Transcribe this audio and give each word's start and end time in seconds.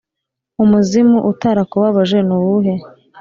umuzimu 0.63 1.17
utarakubabaje 1.31 2.19
nuwuhe 2.27 2.73